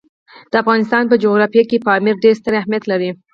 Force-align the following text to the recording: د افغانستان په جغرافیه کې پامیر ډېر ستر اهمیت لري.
د 0.51 0.53
افغانستان 0.63 1.03
په 1.07 1.15
جغرافیه 1.23 1.63
کې 1.69 1.83
پامیر 1.87 2.15
ډېر 2.23 2.35
ستر 2.39 2.53
اهمیت 2.59 2.83
لري. 2.91 3.09